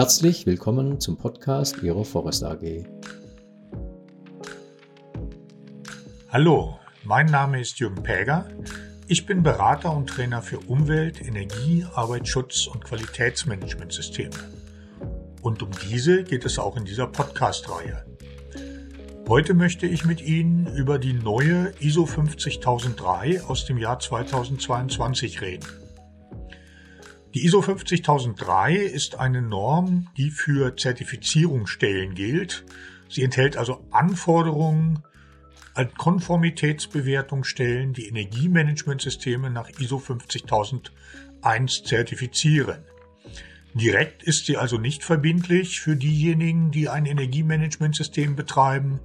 [0.00, 2.86] Herzlich willkommen zum Podcast Ihrer Forest AG.
[6.30, 8.48] Hallo, mein Name ist Jürgen Päger.
[9.08, 14.30] Ich bin Berater und Trainer für Umwelt, Energie, Arbeitsschutz und Qualitätsmanagementsysteme.
[15.42, 18.02] Und um diese geht es auch in dieser Podcast-Reihe.
[19.28, 25.66] Heute möchte ich mit Ihnen über die neue ISO 50003 aus dem Jahr 2022 reden.
[27.32, 32.64] Die ISO 50003 ist eine Norm, die für Zertifizierungsstellen gilt.
[33.08, 35.04] Sie enthält also Anforderungen
[35.74, 42.82] an Konformitätsbewertungsstellen, die Energiemanagementsysteme nach ISO 50001 zertifizieren.
[43.74, 49.00] Direkt ist sie also nicht verbindlich für diejenigen, die ein Energiemanagementsystem betreiben.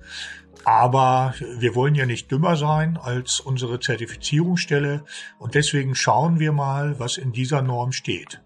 [0.64, 5.06] Aber wir wollen ja nicht dümmer sein als unsere Zertifizierungsstelle
[5.38, 8.42] und deswegen schauen wir mal, was in dieser Norm steht.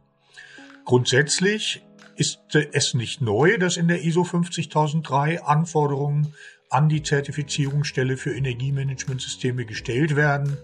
[0.83, 1.85] Grundsätzlich
[2.17, 6.33] ist es nicht neu, dass in der ISO 50003 Anforderungen
[6.69, 10.57] an die Zertifizierungsstelle für Energiemanagementsysteme gestellt werden.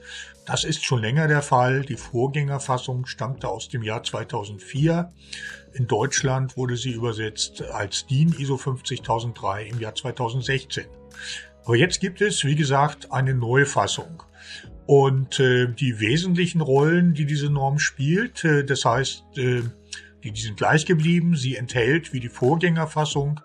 [0.46, 1.82] Das ist schon länger der Fall.
[1.82, 5.12] Die Vorgängerfassung stammte aus dem Jahr 2004.
[5.74, 10.86] In Deutschland wurde sie übersetzt als DIN ISO 50003 im Jahr 2016.
[11.66, 14.22] Aber jetzt gibt es, wie gesagt, eine Neufassung.
[14.86, 19.64] Und äh, die wesentlichen Rollen, die diese Norm spielt, äh, das heißt, äh,
[20.24, 21.36] die, die sind gleich geblieben.
[21.36, 23.40] Sie enthält, wie die Vorgängerfassung,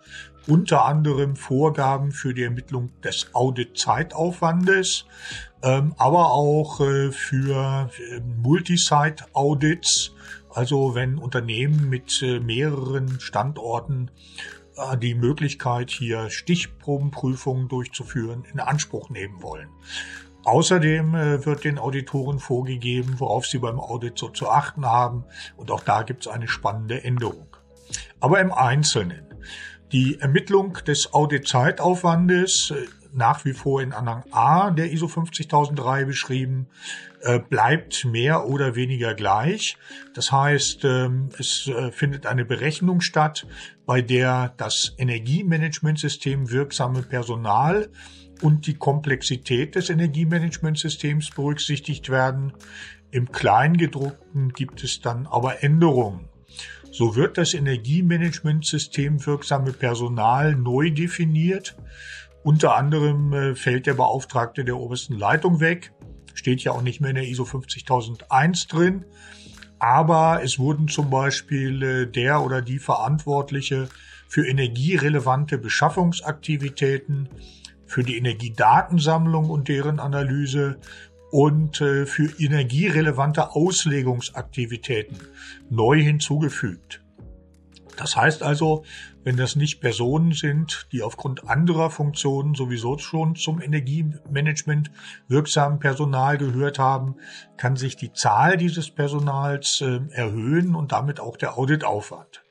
[0.47, 5.07] unter anderem Vorgaben für die Ermittlung des Audit-Zeitaufwandes,
[5.63, 10.15] ähm, aber auch äh, für äh, Multisite-Audits,
[10.53, 14.11] also wenn Unternehmen mit äh, mehreren Standorten
[14.77, 19.69] äh, die Möglichkeit, hier Stichprobenprüfungen durchzuführen, in Anspruch nehmen wollen.
[20.45, 25.25] Außerdem äh, wird den Auditoren vorgegeben, worauf sie beim Audit so zu achten haben.
[25.57, 27.47] Und auch da gibt es eine spannende Änderung.
[28.21, 29.27] Aber im Einzelnen.
[29.93, 36.69] Die Ermittlung des Audit-Zeitaufwandes, äh, nach wie vor in Anhang A der ISO 50003 beschrieben,
[37.23, 39.77] äh, bleibt mehr oder weniger gleich.
[40.15, 43.49] Das heißt, ähm, es äh, findet eine Berechnung statt,
[43.85, 47.91] bei der das Energiemanagementsystem wirksame Personal
[48.43, 52.53] und die Komplexität des Energiemanagementsystems berücksichtigt werden.
[53.11, 56.30] Im Kleingedruckten gibt es dann aber Änderungen.
[56.93, 61.77] So wird das Energiemanagementsystem wirksame Personal neu definiert.
[62.43, 65.93] Unter anderem äh, fällt der Beauftragte der obersten Leitung weg.
[66.35, 69.05] Steht ja auch nicht mehr in der ISO 50001 drin.
[69.79, 73.89] Aber es wurden zum Beispiel äh, der oder die Verantwortliche
[74.27, 77.29] für energierelevante Beschaffungsaktivitäten,
[77.87, 80.79] für die Energiedatensammlung und deren Analyse
[81.31, 85.19] und äh, für energierelevante Auslegungsaktivitäten
[85.69, 87.03] neu hinzugefügt.
[87.97, 88.85] Das heißt also,
[89.25, 94.91] wenn das nicht Personen sind, die aufgrund anderer Funktionen sowieso schon zum Energiemanagement
[95.29, 97.17] wirksamen Personal gehört haben,
[97.59, 102.43] kann sich die Zahl dieses Personals äh, erhöhen und damit auch der Auditaufwand.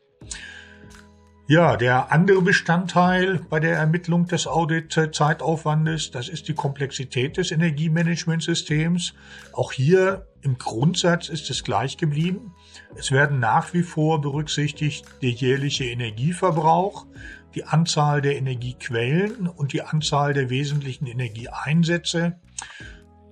[1.50, 9.16] Ja, der andere Bestandteil bei der Ermittlung des Audit-Zeitaufwandes, das ist die Komplexität des Energiemanagementsystems.
[9.54, 12.54] Auch hier im Grundsatz ist es gleich geblieben.
[12.96, 17.08] Es werden nach wie vor berücksichtigt der jährliche Energieverbrauch,
[17.56, 22.38] die Anzahl der Energiequellen und die Anzahl der wesentlichen Energieeinsätze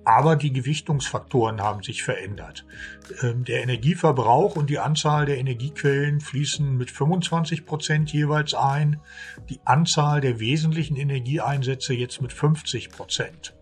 [0.08, 2.64] aber die Gewichtungsfaktoren haben sich verändert.
[3.20, 9.00] Ähm, der Energieverbrauch und die Anzahl der Energiequellen fließen mit 25 Prozent jeweils ein,
[9.50, 13.54] die Anzahl der wesentlichen Energieeinsätze jetzt mit 50 Prozent.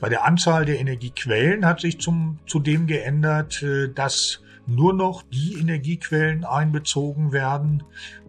[0.00, 5.56] Bei der Anzahl der Energiequellen hat sich zum, zudem geändert, äh, dass nur noch die
[5.58, 7.84] Energiequellen einbezogen werden,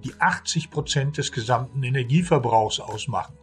[0.05, 3.35] die 80 Prozent des gesamten Energieverbrauchs ausmachen.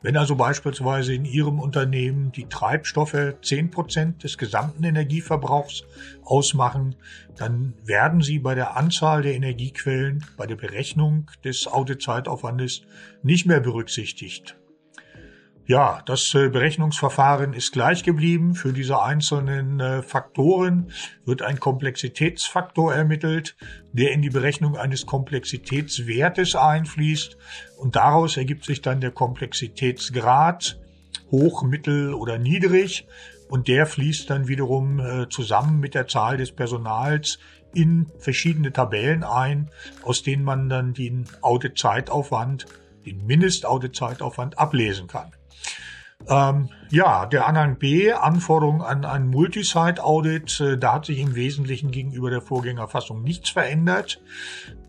[0.00, 5.82] Wenn also beispielsweise in Ihrem Unternehmen die Treibstoffe zehn Prozent des gesamten Energieverbrauchs
[6.22, 6.94] ausmachen,
[7.36, 12.82] dann werden Sie bei der Anzahl der Energiequellen bei der Berechnung des Auditzeitaufwandes
[13.24, 14.56] nicht mehr berücksichtigt.
[15.70, 18.54] Ja, das äh, Berechnungsverfahren ist gleich geblieben.
[18.54, 20.90] Für diese einzelnen äh, Faktoren
[21.26, 23.54] wird ein Komplexitätsfaktor ermittelt,
[23.92, 27.36] der in die Berechnung eines Komplexitätswertes einfließt
[27.76, 30.80] und daraus ergibt sich dann der Komplexitätsgrad
[31.30, 33.06] hoch, mittel oder niedrig
[33.50, 37.38] und der fließt dann wiederum äh, zusammen mit der Zahl des Personals
[37.74, 39.68] in verschiedene Tabellen ein,
[40.02, 42.64] aus denen man dann den Auditzeitaufwand,
[43.04, 45.30] den Mindestauditzeitaufwand ablesen kann.
[46.28, 51.90] Ähm, ja, der Anhang B, Anforderungen an ein Multisite-Audit, äh, da hat sich im Wesentlichen
[51.90, 54.20] gegenüber der Vorgängerfassung nichts verändert.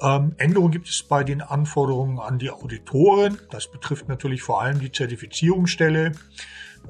[0.02, 3.38] Ähm, Änderungen gibt es bei den Anforderungen an die Auditoren.
[3.52, 6.14] Das betrifft natürlich vor allem die Zertifizierungsstelle.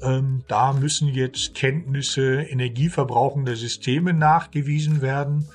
[0.02, 5.48] Ähm, da müssen jetzt Kenntnisse energieverbrauchender Systeme nachgewiesen werden,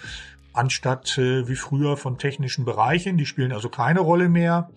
[0.53, 3.17] anstatt äh, wie früher von technischen Bereichen.
[3.17, 4.71] Die spielen also keine Rolle mehr.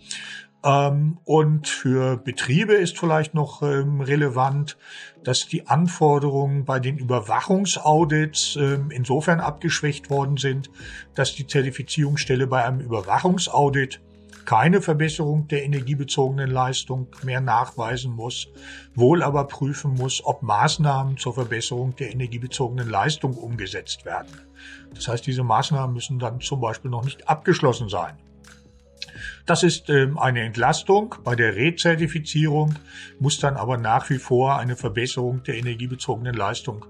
[0.64, 4.78] Ähm, und für Betriebe ist vielleicht noch ähm, relevant,
[5.24, 10.70] dass die Anforderungen bei den Überwachungsaudits ähm, insofern abgeschwächt worden sind,
[11.16, 14.02] dass die Zertifizierungsstelle bei einem Überwachungsaudit
[14.46, 18.48] keine Verbesserung der energiebezogenen Leistung mehr nachweisen muss,
[18.96, 24.32] wohl aber prüfen muss, ob Maßnahmen zur Verbesserung der energiebezogenen Leistung umgesetzt werden.
[24.96, 28.16] Das heißt, diese Maßnahmen müssen dann zum Beispiel noch nicht abgeschlossen sein.
[29.48, 31.16] Das ist ähm, eine Entlastung.
[31.24, 32.76] Bei der Rezertifizierung
[33.18, 36.86] muss dann aber nach wie vor eine Verbesserung der energiebezogenen Leistung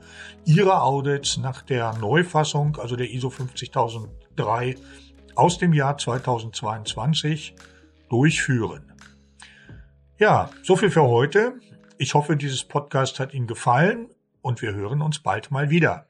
[0.44, 4.74] ihre Audits nach der Neufassung, also der ISO 50003
[5.36, 7.54] aus dem Jahr 2022
[8.08, 8.92] durchführen.
[10.18, 11.60] Ja, so viel für heute.
[11.98, 14.08] Ich hoffe, dieses Podcast hat Ihnen gefallen
[14.42, 16.08] und wir hören uns bald mal wieder.